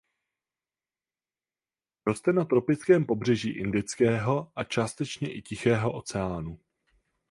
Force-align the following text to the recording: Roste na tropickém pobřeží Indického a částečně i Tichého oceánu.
Roste 2.07 2.33
na 2.33 2.45
tropickém 2.45 3.05
pobřeží 3.05 3.49
Indického 3.49 4.51
a 4.55 4.63
částečně 4.63 5.33
i 5.35 5.41
Tichého 5.41 5.93
oceánu. 5.93 6.59